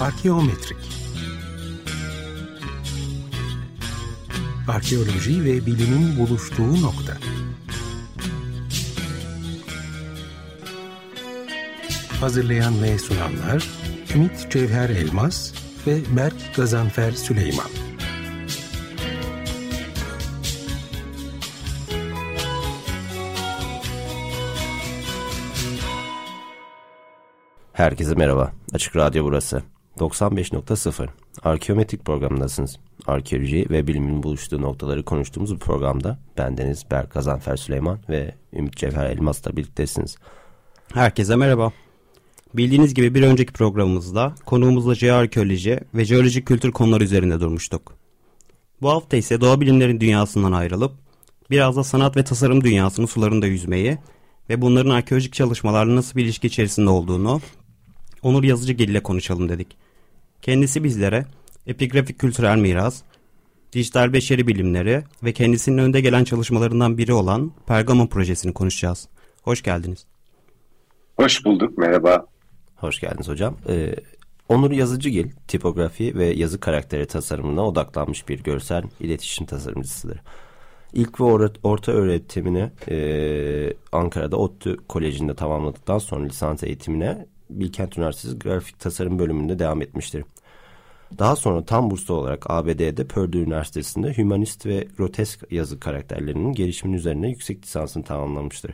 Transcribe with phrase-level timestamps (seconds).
[0.00, 0.76] Arkeometrik
[4.68, 7.12] Arkeoloji ve bilimin buluştuğu nokta.
[12.20, 13.68] Hazırlayan ve sunanlar
[14.14, 15.52] Ümit Cevher Elmas
[15.86, 17.70] ve Berk Gazanfer Süleyman.
[27.72, 28.52] Herkese merhaba.
[28.72, 29.75] Açık Radyo burası.
[29.98, 31.08] 95.0
[31.42, 32.78] Arkeometrik programındasınız.
[33.06, 39.10] Arkeoloji ve bilimin buluştuğu noktaları konuştuğumuz bu programda bendeniz Berk Gazanfer Süleyman ve Ümit Cevher
[39.10, 40.16] Elmas'la birliktesiniz.
[40.94, 41.72] Herkese merhaba.
[42.54, 47.94] Bildiğiniz gibi bir önceki programımızda konuğumuzla jeoarkeoloji ve jeolojik kültür konuları üzerinde durmuştuk.
[48.82, 50.92] Bu hafta ise doğa bilimlerin dünyasından ayrılıp
[51.50, 53.98] biraz da sanat ve tasarım dünyasının sularında yüzmeyi
[54.50, 57.40] ve bunların arkeolojik çalışmalarla nasıl bir ilişki içerisinde olduğunu
[58.22, 59.85] Onur Yazıcıgil ile konuşalım dedik.
[60.46, 61.24] Kendisi bizlere
[61.66, 63.02] epigrafik kültürel miras,
[63.72, 69.08] dijital beşeri bilimleri ve kendisinin önde gelen çalışmalarından biri olan Pergamon projesini konuşacağız.
[69.42, 70.06] Hoş geldiniz.
[71.16, 72.26] Hoş bulduk, merhaba.
[72.76, 73.56] Hoş geldiniz hocam.
[73.68, 73.94] Ee,
[74.48, 80.20] Onur Yazıcıgil, tipografi ve yazı karakteri tasarımına odaklanmış bir görsel iletişim tasarımcısıdır.
[80.92, 81.24] İlk ve
[81.62, 82.96] orta öğretimini e,
[83.92, 90.24] Ankara'da ODTÜ Koleji'nde tamamladıktan sonra lisans eğitimine Bilkent Üniversitesi Grafik Tasarım bölümünde devam etmiştir.
[91.18, 97.28] Daha sonra tam burslu olarak ABD'de Purdue Üniversitesi'nde hümanist ve grotesk yazı karakterlerinin gelişiminin üzerine
[97.28, 98.72] yüksek lisansını tamamlamıştır.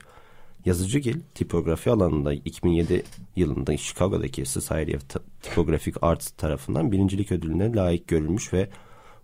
[0.64, 3.05] Yazıcıgil, tipografi alanında 2007
[3.37, 5.03] yılında Chicago'daki Society of
[5.42, 8.69] Typographic Arts tarafından birincilik ödülüne layık görülmüş ve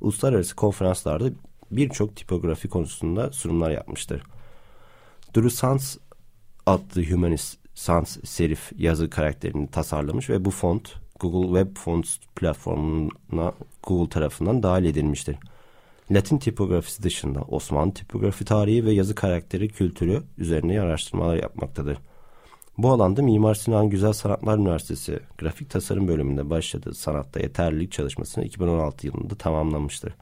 [0.01, 1.31] uluslararası konferanslarda
[1.71, 4.23] birçok tipografi konusunda sunumlar yapmıştır.
[5.37, 5.97] Drew Sans
[6.67, 14.09] adlı Humanist Sans serif yazı karakterini tasarlamış ve bu font Google Web Fonts platformuna Google
[14.09, 15.37] tarafından dahil edilmiştir.
[16.11, 21.99] Latin tipografisi dışında Osmanlı tipografi tarihi ve yazı karakteri kültürü üzerine araştırmalar yapmaktadır.
[22.79, 29.07] Bu alanda Mimar Sinan Güzel Sanatlar Üniversitesi Grafik Tasarım bölümünde başladığı sanatta yeterlilik çalışmasını 2016
[29.07, 30.15] yılında tamamlamıştır.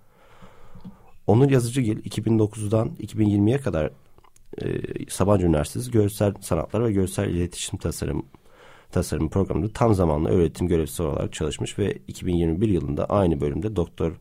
[1.27, 3.91] Onur Yazıcıgil 2009'dan 2020'ye kadar
[4.63, 8.27] e, Sabancı Üniversitesi Görsel Sanatlar ve Görsel İletişim Tasarım
[8.93, 14.13] Tasarım programında tam zamanlı öğretim görevlisi olarak çalışmış ve 2021 yılında aynı bölümde doktor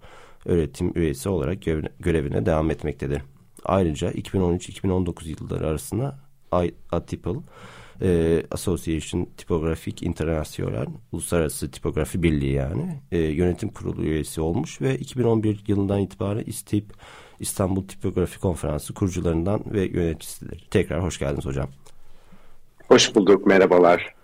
[0.46, 1.58] öğretim üyesi olarak
[2.00, 3.22] görevine devam etmektedir.
[3.66, 6.20] Ayrıca 2013-2019 yılları arasında
[6.92, 7.36] ATIPL
[8.02, 15.64] e, Association Typographic International Uluslararası Tipografi Birliği yani e, yönetim kurulu üyesi olmuş ve 2011
[15.68, 16.94] yılından itibaren İSTİP
[17.40, 20.68] İstanbul Tipografi Konferansı kurucularından ve yöneticisidir.
[20.72, 21.68] Tekrar hoş geldiniz hocam.
[22.88, 24.16] Hoş bulduk, merhabalar.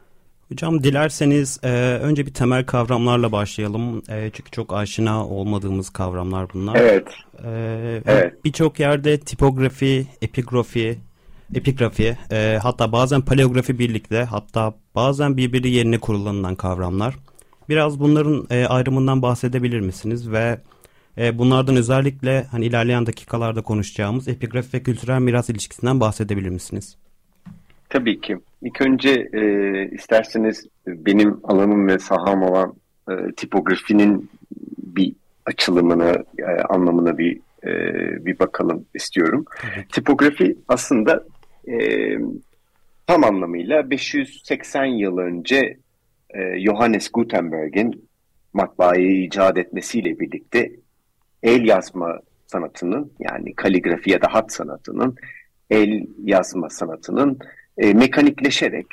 [0.52, 1.70] Hocam dilerseniz e,
[2.02, 4.04] önce bir temel kavramlarla başlayalım.
[4.10, 6.76] E, çünkü çok aşina olmadığımız kavramlar bunlar.
[6.76, 7.08] Evet.
[7.44, 7.50] E,
[8.06, 8.46] evet.
[8.46, 11.00] Birçok yerde tipografi, epigrafi,
[11.56, 17.16] epigrafi, e, hatta bazen paleografi birlikte, hatta bazen birbiri yerine kullanılan kavramlar.
[17.70, 20.60] Biraz bunların e, ayrımından bahsedebilir misiniz ve
[21.18, 26.98] e, bunlardan özellikle hani ilerleyen dakikalarda konuşacağımız epigrafi ve kültürel miras ilişkisinden bahsedebilir misiniz?
[27.90, 28.38] Tabii ki.
[28.62, 29.42] İlk önce e,
[29.92, 32.74] isterseniz benim alanım ve saham olan
[33.10, 34.30] e, tipografinin
[34.78, 37.72] bir açılımını, e, anlamına bir e,
[38.26, 39.46] bir bakalım istiyorum.
[39.92, 41.24] Tipografi aslında
[41.68, 41.76] e,
[43.08, 45.78] tam anlamıyla 580 yıl önce
[46.30, 48.10] e, Johannes Gutenberg'in
[48.54, 50.72] matbaayı icat etmesiyle birlikte
[51.44, 55.16] el yazma sanatının yani kaligrafi ya da hat sanatının
[55.70, 57.40] el yazma sanatının
[57.78, 58.86] e, mekanikleşerek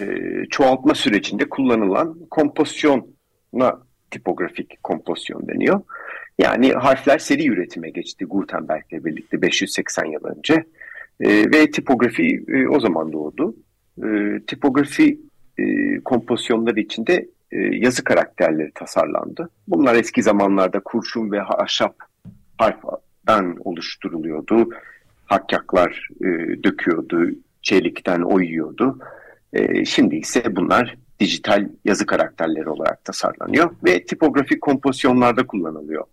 [0.00, 0.06] e,
[0.50, 5.80] çoğaltma sürecinde kullanılan kompozisyona tipografik kompozisyon deniyor.
[6.38, 10.64] Yani harfler seri üretime geçti Gutenberg'le birlikte 580 yıl önce
[11.20, 13.56] e, ve tipografi e, o zaman doğdu.
[14.04, 15.20] E, tipografi
[15.58, 15.64] e,
[16.00, 19.50] kompozisyonları içinde e, yazı karakterleri tasarlandı.
[19.68, 21.96] Bunlar eski zamanlarda kurşun ve ahşap
[22.58, 24.68] harften oluşturuluyordu.
[25.24, 26.26] Hakkaklar e,
[26.62, 27.30] döküyordu,
[27.62, 28.98] çelikten oyuyordu.
[29.52, 36.04] E, şimdi ise bunlar dijital yazı karakterleri olarak tasarlanıyor ve tipografik kompozisyonlarda kullanılıyor.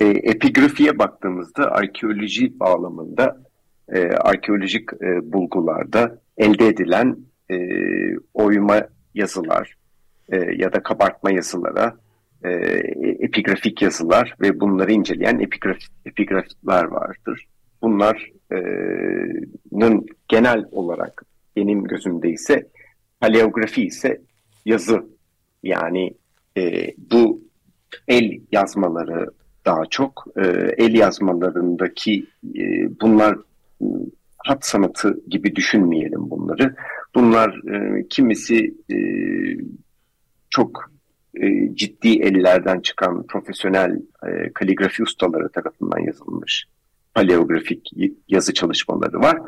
[0.00, 3.40] E, epigrafiye baktığımızda arkeoloji bağlamında
[3.88, 7.16] e, arkeolojik e, bulgularda elde edilen
[7.50, 7.56] e,
[8.34, 8.82] oyma
[9.14, 9.74] yazılar
[10.28, 11.96] e, ya da kabartma yazılara
[12.44, 12.50] e,
[13.20, 17.46] epigrafik yazılar ve bunları inceleyen epigraf, epigraflar vardır.
[17.82, 21.22] Bunların genel olarak
[21.56, 22.68] benim gözümde ise
[23.20, 24.20] paleografi ise
[24.64, 25.04] yazı
[25.62, 26.14] Yani
[26.56, 27.40] e, bu
[28.08, 29.30] el yazmaları
[29.66, 30.42] daha çok e,
[30.76, 32.62] el yazmalarındaki e,
[33.00, 33.38] bunlar
[34.38, 36.74] hat sanatı gibi düşünmeyelim bunları.
[37.14, 38.96] Bunlar e, kimisi e,
[40.50, 40.92] çok
[41.34, 46.66] e, ciddi ellerden çıkan profesyonel e, kaligrafi ustaları tarafından yazılmış
[47.14, 47.90] paleografik
[48.28, 49.38] yazı çalışmaları var.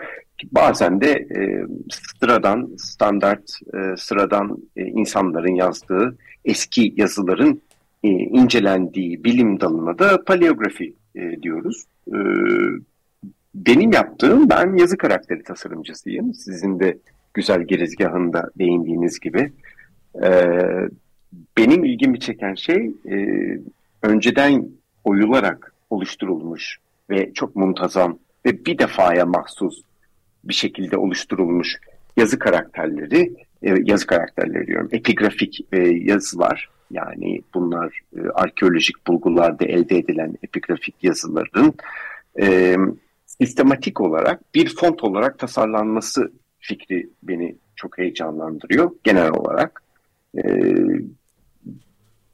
[0.53, 3.43] Bazen de e, sıradan, standart,
[3.75, 7.63] e, sıradan e, insanların yazdığı eski yazıların
[8.03, 11.85] e, incelendiği bilim dalına da paleografi e, diyoruz.
[12.09, 12.19] E,
[13.55, 16.35] benim yaptığım, ben yazı karakteri tasarımcısıyım.
[16.35, 16.99] Sizin de
[17.35, 19.53] güzel girizgahında değindiğiniz gibi.
[20.23, 20.31] E,
[21.59, 23.17] benim ilgimi çeken şey e,
[24.03, 24.69] önceden
[25.05, 26.79] oyularak oluşturulmuş
[27.11, 29.83] ve çok muntazam ve bir defaya mahsus
[30.45, 31.81] bir şekilde oluşturulmuş
[32.17, 33.33] yazı karakterleri,
[33.63, 40.95] e, yazı karakterleri diyorum, epigrafik e, yazılar yani bunlar e, arkeolojik bulgularda elde edilen epigrafik
[41.03, 41.75] yazıların
[42.41, 42.77] e,
[43.27, 46.33] sistematik olarak bir font olarak tasarlanması
[46.63, 49.83] fikri beni çok heyecanlandırıyor genel olarak.
[50.37, 50.43] E,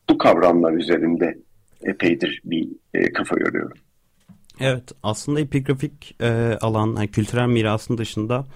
[0.08, 1.38] bu kavramlar üzerinde
[1.82, 3.78] epeydir bir e, kafa yoruyorum.
[4.60, 8.46] Evet aslında epigrafik e, alan yani kültürel mirasın dışında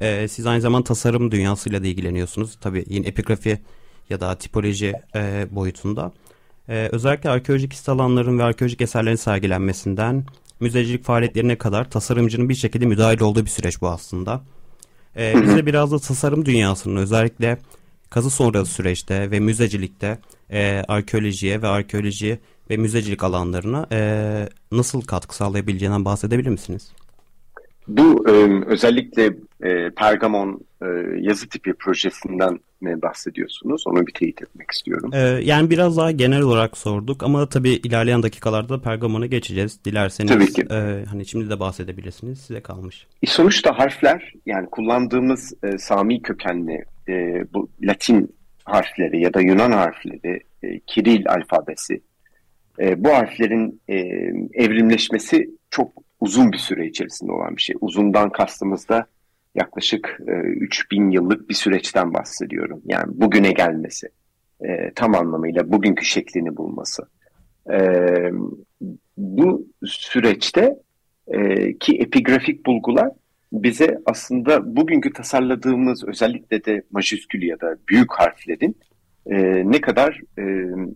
[0.00, 2.58] e, siz aynı zamanda tasarım dünyasıyla da ilgileniyorsunuz.
[2.60, 3.58] Tabii yine epigrafi
[4.10, 6.12] ya da tipoloji e, boyutunda.
[6.68, 10.24] E, özellikle arkeolojik hisse alanların ve arkeolojik eserlerin sergilenmesinden
[10.60, 14.42] müzecilik faaliyetlerine kadar tasarımcının bir şekilde müdahil olduğu bir süreç bu aslında.
[15.16, 17.58] E, bize biraz da tasarım dünyasının özellikle
[18.10, 20.18] kazı sonrası süreçte ve müzecilikte
[20.50, 22.38] e, arkeolojiye ve arkeoloji
[22.70, 26.92] ve müzecilik alanlarına e, nasıl katkı sağlayabileceğinden bahsedebilir misiniz?
[27.88, 29.24] Bu e, özellikle
[29.62, 30.86] e, Pergamon e,
[31.20, 33.84] yazı tipi projesinden ne bahsediyorsunuz?
[33.86, 35.10] Onu bir teyit etmek istiyorum.
[35.42, 39.84] Yani biraz daha genel olarak sorduk ama tabii ilerleyen dakikalarda Pergamon'a geçeceğiz.
[39.84, 40.62] Dilerseniz tabii ki.
[40.70, 42.40] E, hani şimdi de bahsedebilirsiniz.
[42.40, 43.06] Size kalmış.
[43.22, 48.34] E, sonuçta harfler yani kullandığımız e, Sami kökenli e, bu Latin
[48.64, 52.00] harfleri ya da Yunan harfleri, e, Kiril alfabesi
[52.80, 53.96] e, bu harflerin e,
[54.64, 57.76] evrimleşmesi çok uzun bir süre içerisinde olan bir şey.
[57.80, 59.06] Uzundan kastımızda
[59.54, 62.82] yaklaşık e, 3000 yıllık bir süreçten bahsediyorum.
[62.84, 64.08] Yani bugüne gelmesi,
[64.60, 67.02] e, tam anlamıyla bugünkü şeklini bulması.
[67.70, 67.78] E,
[69.16, 70.76] bu süreçte
[71.28, 73.10] e, ki epigrafik bulgular
[73.52, 78.76] bize aslında bugünkü tasarladığımız özellikle de majüskül ya da büyük harflerin
[79.26, 79.36] e,
[79.70, 80.42] ne kadar e,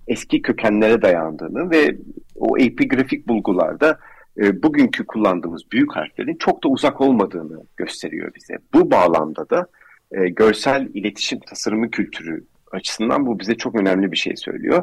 [0.08, 1.96] eski kökenlere dayandığını ve
[2.34, 3.98] o epigrafik bulgularda
[4.38, 8.54] e, bugünkü kullandığımız büyük harflerin çok da uzak olmadığını gösteriyor bize.
[8.74, 9.66] Bu bağlamda da
[10.12, 14.82] e, görsel iletişim tasarımı kültürü açısından bu bize çok önemli bir şey söylüyor.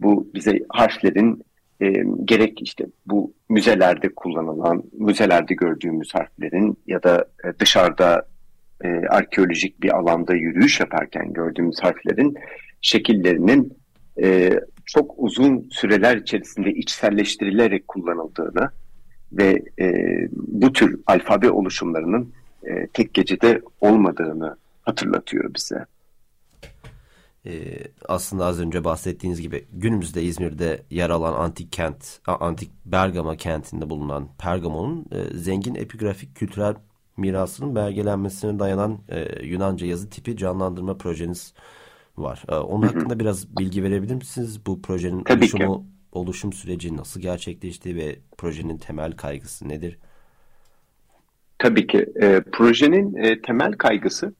[0.00, 1.42] Bu bize harflerin
[1.80, 1.92] e,
[2.24, 8.26] gerek işte bu müzelerde kullanılan, müzelerde gördüğümüz harflerin ya da e, dışarıda
[8.84, 12.34] e, arkeolojik bir alanda yürüyüş yaparken gördüğümüz harflerin
[12.80, 13.78] şekillerinin
[14.22, 14.52] e,
[14.86, 18.70] çok uzun süreler içerisinde içselleştirilerek kullanıldığını
[19.32, 19.94] ve e,
[20.32, 25.86] bu tür alfabe oluşumlarının e, tek gecede olmadığını hatırlatıyor bize.
[27.46, 27.78] Ee,
[28.08, 34.28] aslında az önce bahsettiğiniz gibi günümüzde İzmir'de yer alan antik kent, antik Bergama kentinde bulunan
[34.38, 36.74] Pergamon'un e, zengin epigrafik kültürel
[37.16, 41.54] mirasının belgelenmesine dayanan e, Yunanca yazı tipi canlandırma projeniz
[42.18, 42.42] var.
[42.48, 42.94] E, onun hı hı.
[42.94, 44.66] hakkında biraz bilgi verebilir misiniz?
[44.66, 45.86] Bu projenin Tabii oluşumu, ki.
[46.12, 49.98] oluşum süreci nasıl gerçekleşti ve projenin temel kaygısı nedir?
[51.58, 52.06] Tabii ki.
[52.22, 54.34] E, projenin e, temel kaygısı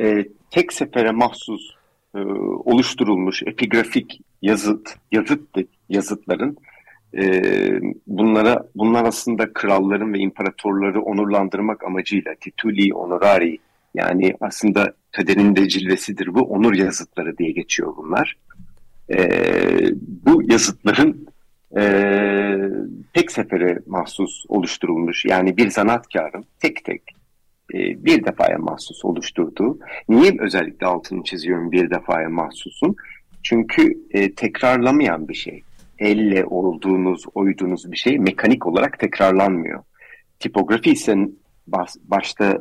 [0.00, 1.74] e, tek sefere mahsus
[2.14, 2.18] e,
[2.64, 5.40] oluşturulmuş epigrafik yazıt, yazıt
[5.88, 6.58] yazıtların
[7.14, 7.42] e,
[8.06, 13.58] bunlara bunlar aslında kralların ve imparatorları onurlandırmak amacıyla tituli honorari
[13.94, 18.36] yani aslında kaderin de cilvesidir bu onur yazıtları diye geçiyor bunlar.
[19.10, 19.28] E,
[20.26, 21.26] bu yazıtların
[21.78, 21.82] e,
[23.14, 27.02] tek sefere mahsus oluşturulmuş yani bir sanatkarın tek tek
[27.74, 29.78] e, bir defaya mahsus oluşturduğu.
[30.08, 32.96] Niye özellikle altını çiziyorum bir defaya mahsusun?
[33.42, 35.62] Çünkü e, tekrarlamayan bir şey.
[35.98, 39.82] Elle olduğunuz, oyduğunuz bir şey mekanik olarak tekrarlanmıyor.
[40.38, 41.16] Tipografi ise
[42.04, 42.60] başta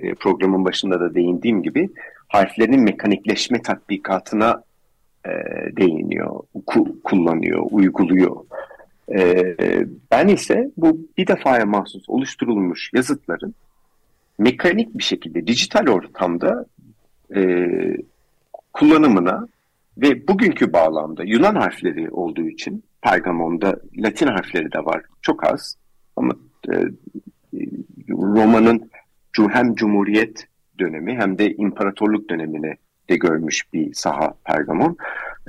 [0.00, 1.90] e, programın başında da değindiğim gibi
[2.28, 4.62] harflerin mekanikleşme tatbikatına
[5.26, 5.30] e,
[5.76, 8.36] değiniyor, ku, kullanıyor, uyguluyor.
[9.14, 9.56] E,
[10.10, 13.54] ben ise bu bir defaya mahsus oluşturulmuş yazıtların
[14.38, 16.66] mekanik bir şekilde dijital ortamda
[17.36, 17.40] e,
[18.72, 19.48] kullanımına
[19.98, 25.02] Ve bugünkü bağlamda Yunan harfleri olduğu için Pergamon'da Latin harfleri de var.
[25.22, 25.76] Çok az
[26.16, 26.32] ama
[26.72, 26.74] e,
[28.08, 28.90] Roma'nın
[29.52, 30.46] hem Cumhuriyet
[30.78, 32.74] dönemi hem de imparatorluk dönemini
[33.10, 34.96] de görmüş bir saha Pergamon.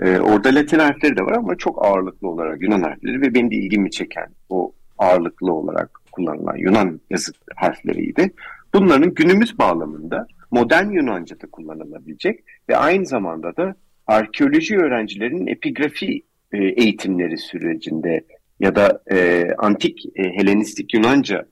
[0.01, 3.55] Ee, orada Latin harfleri de var ama çok ağırlıklı olarak Yunan harfleri ve benim de
[3.55, 8.33] ilgimi çeken o ağırlıklı olarak kullanılan Yunan yazı harfleriydi.
[8.73, 13.75] Bunların günümüz bağlamında modern Yunanca'da kullanılabilecek ve aynı zamanda da
[14.07, 18.21] arkeoloji öğrencilerinin epigrafi e, eğitimleri sürecinde
[18.59, 21.45] ya da e, antik e, Helenistik Yunanca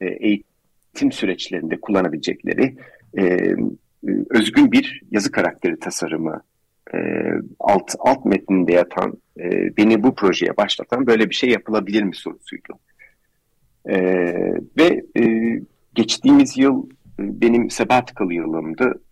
[0.00, 0.47] e, eğitim
[0.94, 2.76] süreçlerinde kullanabilecekleri
[3.18, 3.54] e,
[4.30, 6.42] özgün bir yazı karakteri tasarımı
[6.94, 6.98] e,
[7.60, 12.78] alt alt metninde yatan e, beni bu projeye başlatan böyle bir şey yapılabilir mi sorusuydu.
[13.88, 13.96] E,
[14.78, 15.24] ve e,
[15.94, 16.86] geçtiğimiz yıl
[17.20, 19.02] e, benim sabbatical yılımdı.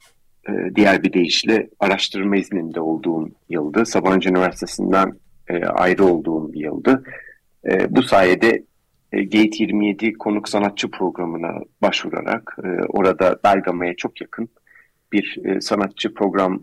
[0.48, 3.86] E, diğer bir deyişle araştırma izninde olduğum yıldı.
[3.86, 5.12] Sabancı Üniversitesi'nden
[5.48, 7.02] e, ayrı olduğum bir yıldı.
[7.70, 8.64] E, bu sayede
[9.12, 14.48] Gate 27 konuk sanatçı programına başvurarak e, orada Bergama'ya çok yakın
[15.12, 16.62] bir e, sanatçı program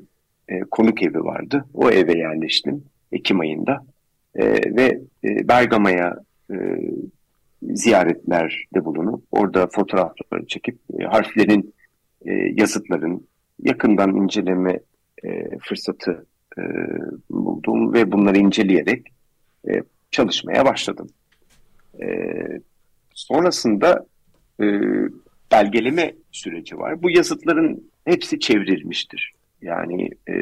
[0.50, 1.66] e, konuk evi vardı.
[1.74, 3.86] O eve yerleştim Ekim ayında
[4.36, 4.46] e,
[4.76, 6.16] ve e, Bergama'ya
[6.52, 6.56] e,
[7.62, 11.74] ziyaretlerde bulunup orada fotoğrafları çekip e, harflerin,
[12.26, 13.28] e, yazıtların
[13.64, 14.80] yakından inceleme
[15.24, 16.26] e, fırsatı
[16.58, 16.62] e,
[17.30, 19.08] buldum ve bunları inceleyerek
[19.68, 21.10] e, çalışmaya başladım.
[22.02, 22.08] E,
[23.14, 24.06] sonrasında
[24.62, 24.66] e,
[25.52, 27.04] belgeleme süreci var.
[27.04, 29.34] Bu yazıtların hepsi çevrilmiştir.
[29.62, 30.34] Yani e,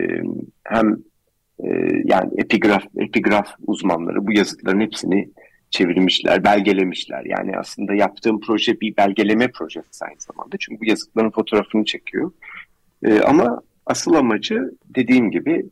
[0.64, 0.98] hem
[1.60, 1.68] e,
[2.06, 5.30] yani epigraf epigraf uzmanları bu yazıtların hepsini
[5.70, 7.26] çevirmişler, belgelemişler.
[7.26, 10.56] Yani aslında yaptığım proje bir belgeleme projesi aynı zamanda.
[10.60, 12.32] Çünkü bu yazıtların fotoğrafını çekiyor.
[13.04, 15.66] E, ama asıl amacı dediğim gibi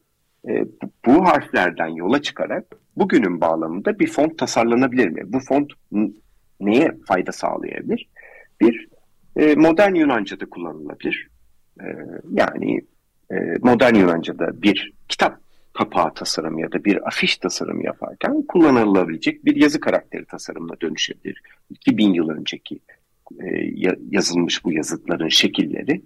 [0.50, 0.66] e,
[1.06, 2.66] bu harflerden yola çıkarak
[2.96, 5.22] bugünün bağlamında bir font tasarlanabilir mi?
[5.26, 5.72] Bu font
[6.60, 8.10] neye fayda sağlayabilir?
[8.62, 8.88] Bir,
[9.36, 11.28] e, modern Yunanca'da kullanılabilir.
[11.82, 11.86] E,
[12.32, 12.82] yani
[13.32, 15.40] e, modern Yunanca'da bir kitap
[15.74, 21.42] kapağı tasarımı ya da bir afiş tasarımı yaparken kullanılabilecek bir yazı karakteri tasarımına dönüşebilir.
[21.70, 22.80] 2000 yıl önceki
[23.40, 23.48] e,
[24.12, 26.02] yazılmış bu yazıtların şekilleri.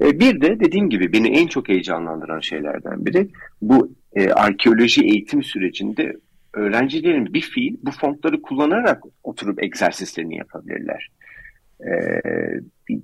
[0.00, 3.28] E, bir de dediğim gibi beni en çok heyecanlandıran şeylerden biri
[3.62, 6.16] bu e, arkeoloji eğitim sürecinde
[6.54, 11.10] öğrencilerin bir fiil bu fontları kullanarak oturup egzersizlerini yapabilirler.
[11.80, 11.90] E,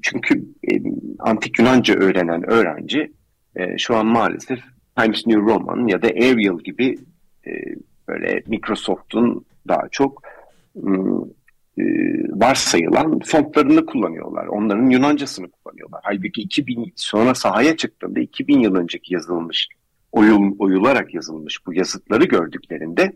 [0.03, 0.73] çünkü e,
[1.19, 3.13] antik Yunanca öğrenen öğrenci
[3.57, 4.59] e, şu an maalesef
[4.97, 6.99] Times New Roman ya da Arial gibi
[7.47, 7.51] e,
[8.09, 10.23] böyle Microsoft'un daha çok
[11.78, 11.83] e,
[12.31, 14.47] varsayılan fontlarını kullanıyorlar.
[14.47, 16.00] Onların Yunancasını kullanıyorlar.
[16.04, 19.69] Halbuki 2000 sonra sahaya çıktığında 2000 yıl önceki yazılmış
[20.12, 23.12] oyul, oyularak yazılmış bu yazıtları gördüklerinde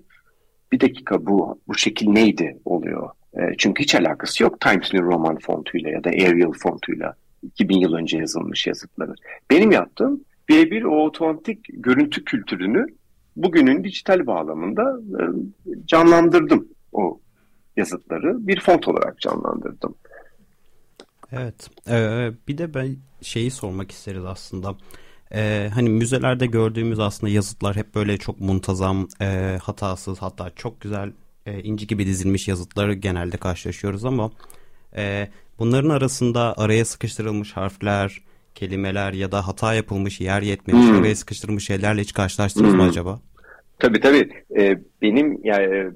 [0.73, 3.09] bir dakika bu bu şekil neydi oluyor.
[3.35, 7.93] E, çünkü hiç alakası yok Times New Roman fontuyla ya da Arial fontuyla 2000 yıl
[7.93, 9.15] önce yazılmış yazıtları.
[9.50, 12.87] Benim yaptığım birebir o otomatik görüntü kültürünü
[13.37, 15.23] bugünün dijital bağlamında e,
[15.87, 17.21] canlandırdım o
[17.79, 19.95] yazıtları bir font olarak canlandırdım.
[21.33, 21.71] Evet.
[21.89, 24.77] Ee, bir de ben şeyi sormak isteriz aslında.
[25.35, 31.13] Ee, hani müzelerde gördüğümüz aslında yazıtlar hep böyle çok muntazam, e, hatasız hatta çok güzel
[31.47, 34.31] e, inci gibi dizilmiş yazıtları genelde karşılaşıyoruz ama
[34.97, 38.21] e, bunların arasında araya sıkıştırılmış harfler,
[38.55, 40.99] kelimeler ya da hata yapılmış, yer yetmemiş, hmm.
[40.99, 42.77] araya sıkıştırılmış şeylerle hiç karşılaştınız hmm.
[42.77, 43.21] mı acaba?
[43.79, 44.31] Tabii tabii.
[44.57, 45.91] Ee, benim yani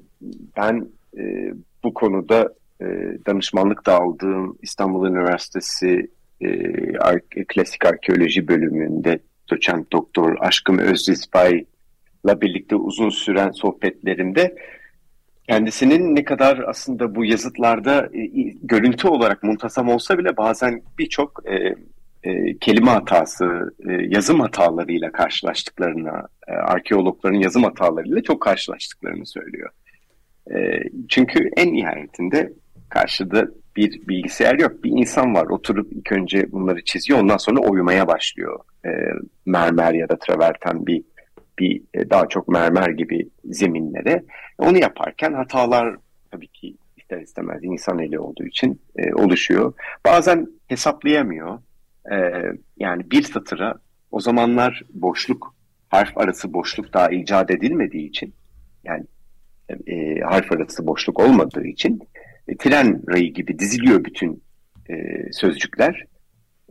[0.56, 2.86] ben e, bu konuda e,
[3.26, 6.10] danışmanlık da aldığım İstanbul Üniversitesi
[6.40, 6.48] e,
[6.98, 9.18] Ar Klasik Arkeoloji bölümünde
[9.50, 14.54] doçent doktor Aşkım Özdizbay'la birlikte uzun süren sohbetlerimde
[15.48, 18.26] kendisinin ne kadar aslında bu yazıtlarda e,
[18.62, 21.74] görüntü olarak muntasam olsa bile bazen birçok e,
[22.24, 29.70] e, kelime hatası, e, yazım hatalarıyla karşılaştıklarını, e, arkeologların yazım hatalarıyla çok karşılaştıklarını söylüyor.
[30.50, 32.52] E, çünkü en nihayetinde
[32.88, 34.84] karşıda bir bilgisayar yok.
[34.84, 38.60] Bir insan var oturup ilk önce bunları çiziyor ondan sonra oymaya başlıyor.
[38.84, 38.90] E,
[39.46, 41.02] mermer ya da traverten bir
[41.58, 44.24] bir e, daha çok mermer gibi zeminlere.
[44.58, 45.96] Onu yaparken hatalar
[46.30, 49.72] tabii ki ister istemez insan eli olduğu için e, oluşuyor.
[50.06, 51.58] Bazen hesaplayamıyor.
[52.12, 52.16] E,
[52.76, 53.74] yani bir satıra
[54.10, 55.54] o zamanlar boşluk,
[55.88, 58.34] harf arası boşluk daha icat edilmediği için
[58.84, 59.04] yani
[59.86, 62.00] e, harf arası boşluk olmadığı için
[62.48, 64.42] e, tren rayı gibi diziliyor bütün
[64.90, 64.94] e,
[65.32, 66.06] sözcükler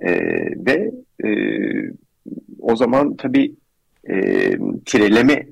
[0.01, 0.11] e,
[0.65, 0.91] ve
[1.23, 1.29] e,
[2.59, 3.55] o zaman tabii
[4.09, 4.15] e,
[4.85, 5.47] tireleme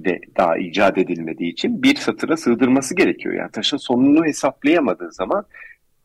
[0.00, 3.34] de daha icat edilmediği için bir satıra sığdırması gerekiyor.
[3.34, 5.46] Yani taşın sonunu hesaplayamadığı zaman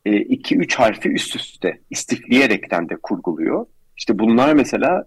[0.06, 3.66] 2-3 e, harfi üst üste istifleyerekten de kurguluyor.
[3.98, 5.06] İşte bunlar mesela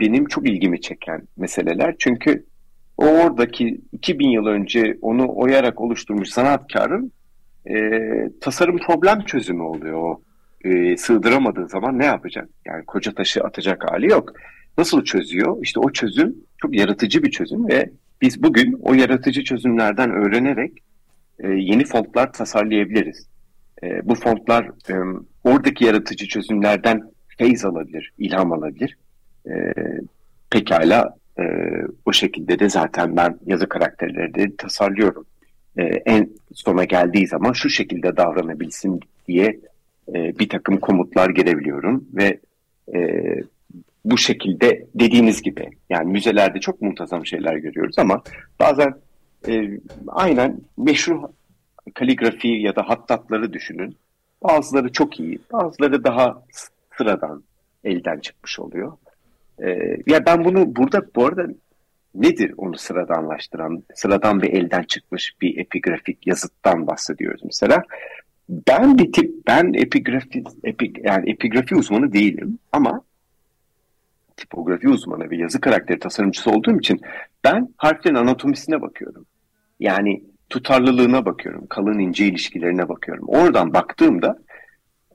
[0.00, 1.94] benim çok ilgimi çeken meseleler.
[1.98, 2.44] Çünkü
[3.06, 7.12] oradaki 2000 yıl önce onu oyarak oluşturmuş sanatkarın
[7.70, 8.00] e,
[8.40, 10.22] tasarım problem çözümü oluyor o.
[10.64, 12.48] E, sığdıramadığı zaman ne yapacak?
[12.64, 14.32] Yani koca taşı atacak hali yok.
[14.78, 15.58] Nasıl çözüyor?
[15.62, 17.90] İşte o çözüm çok yaratıcı bir çözüm ve
[18.20, 20.72] biz bugün o yaratıcı çözümlerden öğrenerek
[21.38, 23.28] e, yeni fontlar tasarlayabiliriz.
[23.82, 24.94] E, bu fontlar e,
[25.44, 27.02] oradaki yaratıcı çözümlerden
[27.38, 28.96] feyz alabilir, ilham alabilir.
[29.46, 29.74] E,
[30.50, 31.44] pekala e,
[32.06, 35.26] o şekilde de zaten ben yazı karakterleri de tasarlıyorum.
[35.76, 39.60] E, en sona geldiği zaman şu şekilde davranabilsin diye
[40.08, 42.40] e, bir takım komutlar gelebiliyorum ve
[42.94, 43.24] e,
[44.04, 48.22] bu şekilde dediğiniz gibi yani müzelerde çok muntazam şeyler görüyoruz ama
[48.60, 48.94] bazen
[49.48, 49.70] e,
[50.08, 51.28] aynen meşhur
[51.94, 53.96] kaligrafi ya da hattatları düşünün.
[54.42, 56.42] Bazıları çok iyi, bazıları daha
[56.96, 57.42] sıradan
[57.84, 58.92] elden çıkmış oluyor.
[59.62, 61.46] Ee, ya ben bunu burada bu arada
[62.14, 67.82] nedir onu sıradanlaştıran, sıradan bir elden çıkmış bir epigrafik yazıttan bahsediyoruz mesela.
[68.48, 73.02] Ben bir tip, ben epigrafi, epi, yani epigrafi uzmanı değilim ama
[74.36, 77.00] tipografi uzmanı ve yazı karakteri tasarımcısı olduğum için
[77.44, 79.26] ben harflerin anatomisine bakıyorum.
[79.80, 83.24] Yani tutarlılığına bakıyorum, kalın ince ilişkilerine bakıyorum.
[83.28, 84.38] Oradan baktığımda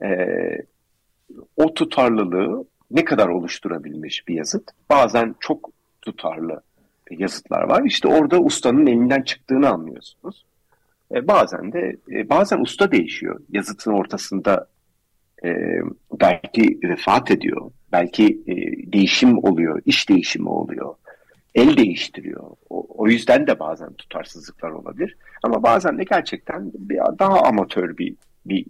[0.02, 0.08] e,
[1.56, 4.70] o tutarlılığı ne kadar oluşturabilmiş bir yazıt.
[4.90, 5.70] Bazen çok
[6.02, 6.62] tutarlı
[7.10, 7.82] yazıtlar var.
[7.84, 10.44] İşte orada ustanın elinden çıktığını anlıyorsunuz.
[11.14, 13.40] E, bazen de e, bazen usta değişiyor.
[13.52, 14.66] Yazıtın ortasında
[15.44, 15.80] e,
[16.20, 17.70] belki vefat ediyor.
[17.92, 18.54] Belki e,
[18.92, 20.94] değişim oluyor, iş değişimi oluyor.
[21.54, 22.50] El değiştiriyor.
[22.70, 25.16] O, o yüzden de bazen tutarsızlıklar olabilir.
[25.42, 28.14] Ama bazen de gerçekten bir, daha amatör bir,
[28.46, 28.66] bir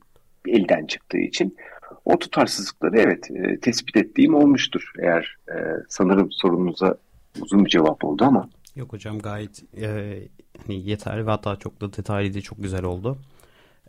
[0.48, 1.57] elden çıktığı için
[2.04, 4.92] o tutarsızlıkları evet e, tespit ettiğim olmuştur.
[4.98, 5.57] Eğer e,
[5.88, 6.96] sanırım sorunuza
[7.40, 8.48] uzun bir cevap oldu ama.
[8.76, 10.18] Yok hocam gayet e,
[10.66, 13.18] hani yeterli ve hatta çok da detaylı çok güzel oldu.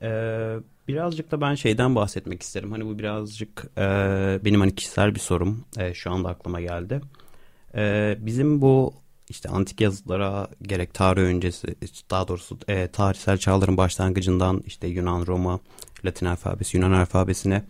[0.01, 0.09] E,
[0.87, 2.71] birazcık da ben şeyden bahsetmek isterim.
[2.71, 3.81] Hani bu birazcık e,
[4.45, 5.65] benim hani kişisel bir sorum.
[5.77, 7.01] E, şu anda aklıma geldi.
[7.75, 8.93] E, bizim bu
[9.29, 11.75] işte antik yazıtlara gerek tarih öncesi
[12.09, 15.59] daha doğrusu e, tarihsel çağların başlangıcından işte Yunan, Roma,
[16.05, 17.63] Latin alfabesi, Yunan alfabesine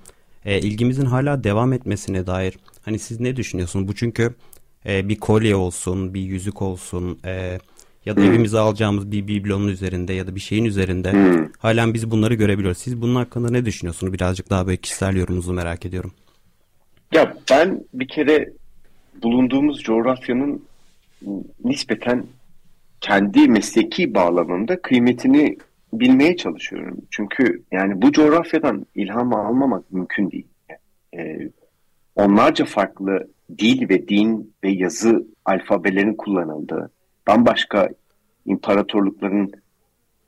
[0.46, 3.88] e, ilgimizin hala devam etmesine dair hani siz ne düşünüyorsunuz?
[3.88, 4.36] Bu çünkü
[4.86, 7.60] e, bir kolye olsun, bir yüzük olsun e,
[8.06, 8.30] ya da hmm.
[8.30, 11.48] evimize alacağımız bir biblonun üzerinde ya da bir şeyin üzerinde hmm.
[11.60, 12.78] halen biz bunları görebiliyoruz.
[12.78, 14.14] Siz bunun hakkında ne düşünüyorsunuz?
[14.14, 16.12] Birazcık daha böyle kişisel yorumunuzu merak ediyorum.
[17.14, 18.50] Ya ben bir kere
[19.24, 20.66] bulunduğumuz coğrafyanın
[21.64, 22.26] nispeten
[23.02, 25.58] kendi mesleki bağlamında kıymetini
[26.00, 26.98] bilmeye çalışıyorum.
[27.12, 30.48] Çünkü yani bu coğrafyadan ilham almamak mümkün değil.
[31.18, 31.50] Ee,
[32.16, 33.28] onlarca farklı
[33.58, 36.92] dil ve din ve yazı alfabelerin kullanıldığı,
[37.28, 37.90] bambaşka
[38.46, 39.52] imparatorlukların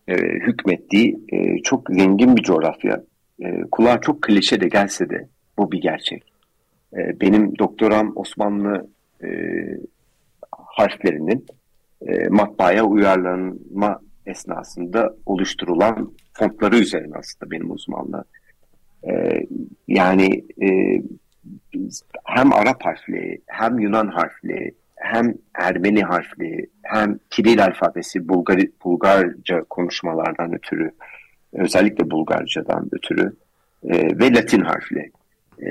[0.07, 3.03] e, hükmettiği e, çok zengin bir coğrafya.
[3.39, 5.27] E, kulağa çok klişe de gelse de
[5.57, 6.23] bu bir gerçek.
[6.93, 8.87] E, benim doktoram Osmanlı
[9.23, 9.29] e,
[10.51, 11.45] harflerinin
[12.07, 18.23] e, matbaaya uyarlanma esnasında oluşturulan fontları üzerine aslında benim uzmanlığım.
[19.09, 19.45] Ee,
[19.87, 20.67] yani e,
[22.23, 30.53] hem Arap harfli, hem Yunan harfli, hem Ermeni harfli, hem Kiril alfabesi, Bulgar, Bulgarca konuşmalardan
[30.53, 30.91] ötürü,
[31.53, 33.33] özellikle Bulgarcadan ötürü
[33.83, 35.11] e, ve Latin harfli.
[35.61, 35.67] E,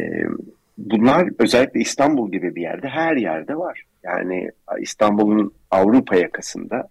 [0.79, 3.83] bunlar özellikle İstanbul gibi bir yerde her yerde var.
[4.05, 6.89] Yani İstanbul'un Avrupa yakasında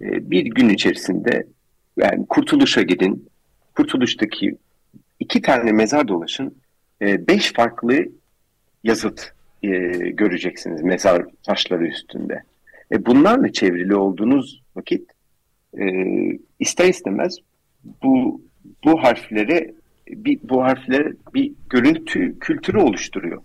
[0.00, 1.46] e, bir gün içerisinde
[1.96, 3.28] yani Kurtuluş'a gidin.
[3.74, 4.56] Kurtuluş'taki
[5.20, 6.54] iki tane mezar dolaşın.
[7.02, 8.06] E, beş farklı
[8.84, 9.32] yazıt
[9.62, 9.68] e,
[10.10, 12.42] göreceksiniz mezar taşları üstünde.
[12.92, 15.10] E, bunlarla çevrili olduğunuz vakit
[16.60, 17.36] ister istemez
[18.02, 18.40] bu
[18.84, 19.74] bu harflere
[20.08, 23.42] bir bu harflere bir görüntü kültürü oluşturuyor.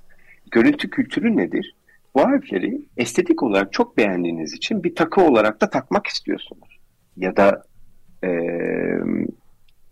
[0.51, 1.75] Görüntü kültürü nedir?
[2.15, 6.79] Bu harfleri estetik olarak çok beğendiğiniz için bir takı olarak da takmak istiyorsunuz.
[7.17, 7.63] Ya da
[8.23, 8.29] e,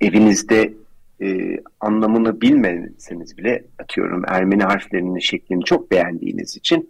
[0.01, 0.73] evinizde
[1.21, 6.89] e, anlamını bilmeseniz bile atıyorum Ermeni harflerinin şeklini çok beğendiğiniz için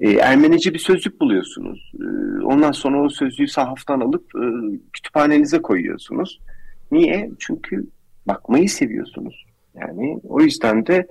[0.00, 1.92] e, Ermenice bir sözlük buluyorsunuz.
[2.00, 2.04] E,
[2.44, 4.44] ondan sonra o sözlüğü sahaftan alıp e,
[4.92, 6.40] kütüphanenize koyuyorsunuz.
[6.92, 7.30] Niye?
[7.38, 7.86] Çünkü
[8.26, 9.46] bakmayı seviyorsunuz.
[9.74, 11.06] Yani o yüzden de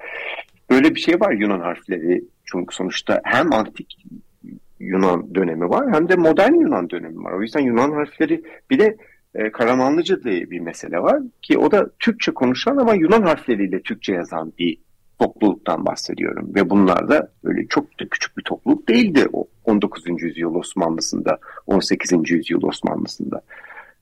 [0.70, 4.06] böyle bir şey var Yunan harfleri çünkü sonuçta hem antik
[4.80, 7.32] Yunan dönemi var hem de modern Yunan dönemi var.
[7.32, 8.98] O yüzden Yunan harfleri bir de
[9.36, 14.14] e, Karamanlıca diye bir mesele var ki o da Türkçe konuşan ama Yunan harfleriyle Türkçe
[14.14, 14.78] yazan bir
[15.20, 16.52] topluluktan bahsediyorum.
[16.56, 20.04] Ve bunlar da öyle çok da küçük bir topluluk değildi o 19.
[20.18, 22.32] yüzyıl Osmanlısında, 18.
[22.32, 23.42] yüzyıl Osmanlısında.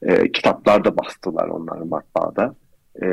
[0.02, 2.56] E, kitaplar da bastılar onları matbaada.
[3.04, 3.06] E,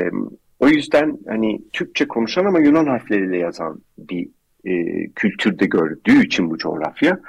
[0.59, 4.29] o yüzden hani Türkçe konuşan ama Yunan harfleriyle yazan bir
[4.65, 7.19] e, kültürde gördüğü için bu coğrafya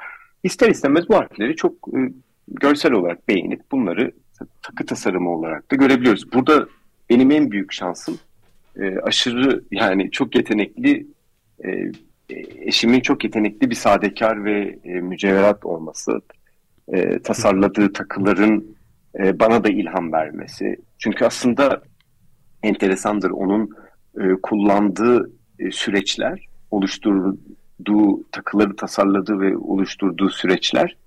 [0.43, 1.99] ister istemez bu harfleri çok e,
[2.47, 4.11] görsel olarak beğenip bunları
[4.61, 6.33] takı tasarımı olarak da görebiliyoruz.
[6.33, 6.67] Burada
[7.09, 8.17] benim en büyük şansım
[8.79, 11.07] e, aşırı yani çok yetenekli
[11.65, 11.91] e,
[12.65, 16.21] eşimin çok yetenekli bir sadekar ve e, mücevherat olması,
[16.87, 18.77] e, tasarladığı takıların
[19.19, 20.77] e, bana da ilham vermesi.
[20.97, 21.81] Çünkü aslında
[22.63, 23.69] enteresandır onun
[24.19, 30.97] e, kullandığı e, süreçler, oluşturduğu takıları tasarladığı ve oluşturduğu süreçler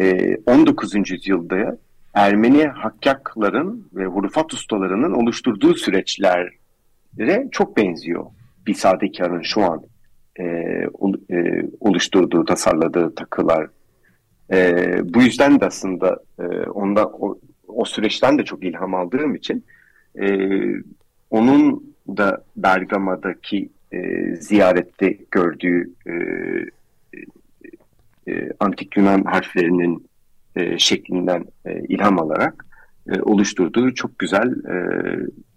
[0.00, 1.10] e, 19.
[1.10, 1.78] yüzyılda
[2.14, 8.26] Ermeni hakkakların ve hurufat ustalarının oluşturduğu süreçlere çok benziyor.
[8.66, 9.82] Bir sadekarın şu an
[10.40, 10.44] e,
[11.30, 13.66] e, oluşturduğu, tasarladığı takılar.
[14.52, 14.74] E,
[15.14, 19.64] bu yüzden de aslında e, onda o, o süreçten de çok ilham aldığım için
[20.20, 20.26] e,
[21.30, 26.12] onun da Bergama'daki e, ziyarette gördüğü e,
[28.32, 30.06] e, antik Yunan harflerinin
[30.56, 32.66] e, şeklinden e, ilham alarak
[33.08, 34.76] e, oluşturduğu çok güzel e,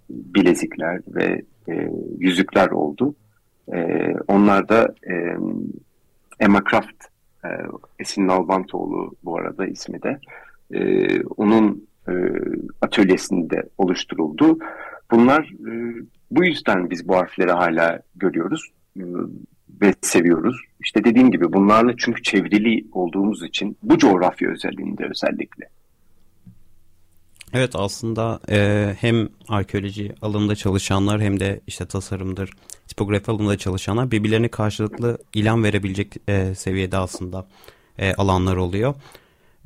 [0.10, 3.16] bilezikler ve e, yüzükler oldu.
[3.74, 5.38] E, onlar da e,
[6.40, 7.06] Emma Kraft,
[7.46, 7.50] e,
[8.00, 10.20] Esin Nalbantoğlu bu arada ismi de,
[10.74, 12.14] e, onun e,
[12.82, 14.60] atölyesinde oluşturuldu.
[15.12, 15.72] Bunlar e,
[16.32, 18.62] bu yüzden biz bu harfleri hala görüyoruz
[18.98, 19.04] e,
[19.82, 20.58] ve seviyoruz.
[20.80, 25.70] İşte dediğim gibi bunlarla çünkü çevrili olduğumuz için bu coğrafya özelliğinde özellikle.
[27.54, 32.52] Evet aslında e, hem arkeoloji alanında çalışanlar hem de işte tasarımdır,
[32.88, 37.48] tipografi alanında çalışanlar birbirlerine karşılıklı ilan verebilecek e, seviyede aslında
[37.98, 38.96] e, alanlar oluyor.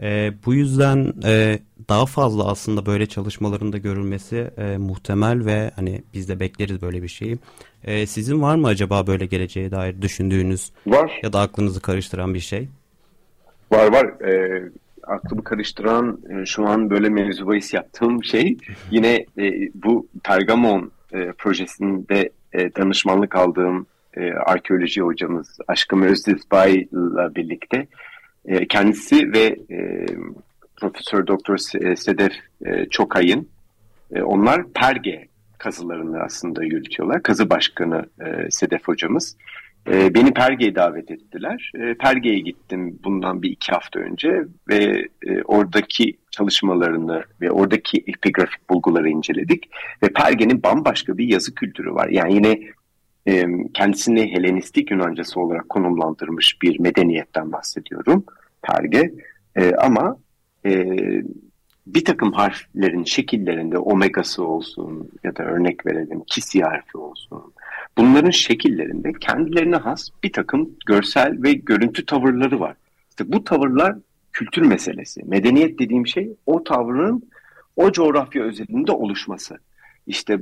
[0.01, 6.01] E, bu yüzden e, daha fazla aslında böyle çalışmaların da görülmesi e, muhtemel ve hani
[6.13, 7.37] biz de bekleriz böyle bir şeyi.
[7.83, 11.19] E, sizin var mı acaba böyle geleceğe dair düşündüğünüz var.
[11.23, 12.67] ya da aklınızı karıştıran bir şey?
[13.71, 14.05] Var var.
[14.27, 14.63] E,
[15.03, 18.57] aklımı karıştıran e, şu an böyle mevzu bahis yaptığım şey
[18.91, 23.85] yine e, bu Pergamon e, projesinde e, danışmanlık aldığım
[24.17, 27.87] e, arkeoloji hocamız Aşkım Özdizbay ile birlikte
[28.45, 30.05] e, kendisi ve e,
[30.79, 31.57] Profesör Doktor
[31.95, 32.33] Sedef
[32.65, 33.49] e, Çokay'ın
[34.15, 37.23] e, onlar Perge kazılarını aslında yürütüyorlar.
[37.23, 39.37] Kazı başkanı e, Sedef hocamız.
[39.87, 41.71] E, beni Perge'ye davet ettiler.
[41.75, 48.69] E, Perge'ye gittim bundan bir iki hafta önce ve e, oradaki çalışmalarını ve oradaki epigrafik
[48.69, 49.69] bulguları inceledik.
[50.03, 52.07] Ve Perge'nin bambaşka bir yazı kültürü var.
[52.07, 52.59] Yani yine
[53.27, 58.25] e, kendisini Helenistik Yunancası olarak konumlandırmış bir medeniyetten bahsediyorum.
[58.61, 59.13] Perge.
[59.55, 60.17] E, ama
[60.65, 60.85] e,
[61.87, 67.53] bir takım harflerin şekillerinde omegası olsun ya da örnek verelim kisi harfi olsun.
[67.97, 72.75] Bunların şekillerinde kendilerine has bir takım görsel ve görüntü tavırları var.
[73.09, 73.95] İşte bu tavırlar
[74.33, 75.23] kültür meselesi.
[75.25, 77.29] Medeniyet dediğim şey o tavrın
[77.75, 79.57] o coğrafya özelinde oluşması.
[80.07, 80.39] İşte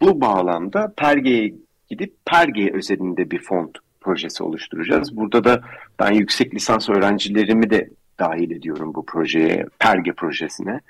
[0.00, 1.54] bu bağlamda Perge'ye
[1.90, 5.16] gidip Perge özelinde bir font projesi oluşturacağız.
[5.16, 5.62] Burada da
[5.98, 10.80] ben yüksek lisans öğrencilerimi de dahil ediyorum bu projeye, Perge projesine.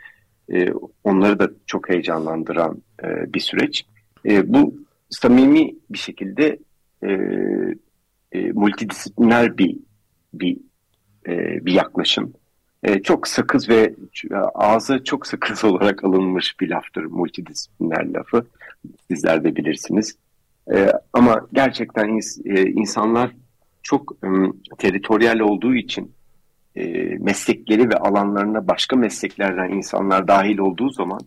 [0.53, 0.73] E,
[1.05, 3.87] onları da çok heyecanlandıran e, bir süreç.
[4.27, 4.75] E, bu
[5.11, 6.59] samimi bir şekilde
[7.03, 7.11] e,
[8.33, 9.77] e, multidisipliner bir
[10.35, 10.57] bir
[11.29, 12.33] e, bir yaklaşım.
[12.83, 13.95] E, çok sakız ve
[14.55, 18.47] ağza çok sakız olarak alınmış bir laftır multidisipliner lafı.
[19.11, 20.17] Sizler de bilirsiniz.
[20.75, 23.31] E, ama gerçekten ins e, insanlar
[23.83, 24.29] çok e,
[24.79, 26.13] teritoryal olduğu için
[26.77, 26.83] e,
[27.19, 31.21] meslekleri ve alanlarına başka mesleklerden insanlar dahil olduğu zaman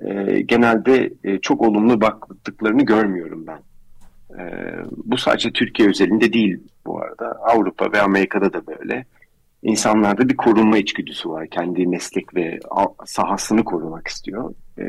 [0.00, 3.60] e, genelde e, çok olumlu baktıklarını görmüyorum ben.
[4.38, 7.26] E, bu sadece Türkiye özelinde değil bu arada.
[7.26, 9.06] Avrupa ve Amerika'da da böyle.
[9.62, 11.46] İnsanlarda bir korunma içgüdüsü var.
[11.46, 12.58] Kendi meslek ve
[13.06, 14.54] sahasını korumak istiyor.
[14.78, 14.84] E,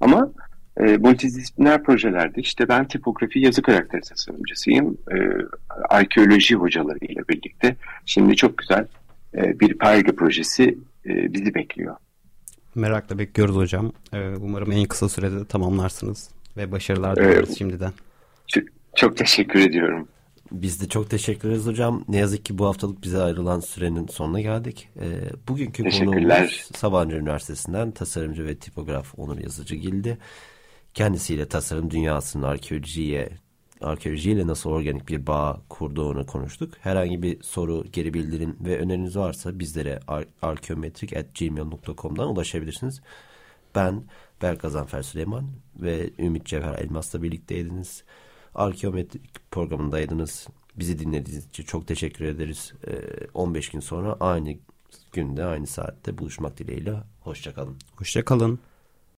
[0.00, 0.30] ama
[0.76, 4.98] e, multidisipliner projelerde işte ben tipografi yazı karakteri tasarımcısıyım.
[5.10, 5.16] E,
[5.88, 7.76] arkeoloji hocalarıyla birlikte.
[8.06, 8.86] Şimdi çok güzel
[9.36, 11.96] e, bir perge projesi e, bizi bekliyor.
[12.74, 13.92] Merakla bekliyoruz hocam.
[14.12, 17.92] E, umarım en kısa sürede tamamlarsınız ve başarılar dileriz e, şimdiden.
[18.46, 18.64] Çok,
[18.96, 20.08] çok teşekkür ediyorum.
[20.52, 22.04] Biz de çok teşekkür ederiz hocam.
[22.08, 24.88] Ne yazık ki bu haftalık bize ayrılan sürenin sonuna geldik.
[25.00, 25.06] E,
[25.48, 30.18] bugünkü konuğumuz Sabancı Üniversitesi'nden tasarımcı ve tipograf Onur Yazıcı Gildi.
[30.94, 33.28] Kendisiyle tasarım dünyasının arkeolojiye
[33.84, 36.74] arkeolojiyle nasıl organik bir bağ kurduğunu konuştuk.
[36.80, 43.00] Herhangi bir soru, geri bildirim ve öneriniz varsa bizlere ar- arkeometrik.gmail.com'dan ulaşabilirsiniz.
[43.74, 44.04] Ben
[44.42, 48.04] Berk Gazanfer Süleyman ve Ümit Cevher Elmas'la birlikteydiniz.
[48.54, 50.48] Arkeometrik programındaydınız.
[50.76, 52.72] Bizi dinlediğiniz için çok teşekkür ederiz.
[52.86, 52.92] Ee,
[53.34, 54.56] 15 gün sonra aynı
[55.12, 56.94] günde aynı saatte buluşmak dileğiyle.
[57.20, 57.76] Hoşçakalın.
[57.96, 58.58] Hoşçakalın.